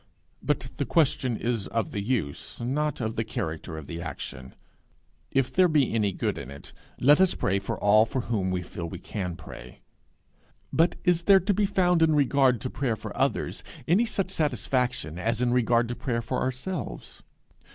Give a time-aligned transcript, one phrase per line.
[0.41, 4.55] but the question is of the use, not of the character of the action:
[5.29, 8.63] if there be any good in it, let us pray for all for whom we
[8.63, 9.81] feel we can pray;
[10.73, 15.19] but is there to be found in regard to prayer for others any such satisfaction
[15.19, 17.21] as in regard to prayer for ourselves?